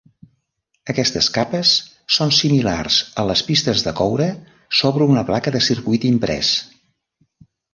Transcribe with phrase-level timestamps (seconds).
[0.93, 1.73] Aquestes capes
[2.15, 4.27] són similars a les pistes de coure
[4.81, 6.55] sobre una placa de circuit imprès.